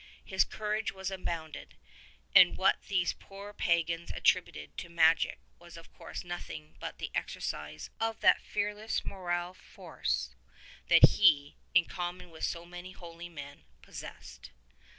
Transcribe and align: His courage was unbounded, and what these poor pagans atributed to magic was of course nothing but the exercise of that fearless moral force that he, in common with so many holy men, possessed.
His 0.25 0.43
courage 0.43 0.91
was 0.91 1.11
unbounded, 1.11 1.75
and 2.33 2.57
what 2.57 2.81
these 2.87 3.13
poor 3.13 3.53
pagans 3.53 4.09
atributed 4.11 4.75
to 4.79 4.89
magic 4.89 5.37
was 5.59 5.77
of 5.77 5.93
course 5.93 6.23
nothing 6.23 6.75
but 6.79 6.97
the 6.97 7.11
exercise 7.13 7.91
of 7.99 8.19
that 8.21 8.41
fearless 8.41 9.05
moral 9.05 9.53
force 9.53 10.33
that 10.87 11.05
he, 11.09 11.55
in 11.75 11.85
common 11.85 12.31
with 12.31 12.43
so 12.45 12.65
many 12.65 12.93
holy 12.93 13.29
men, 13.29 13.61
possessed. 13.83 14.49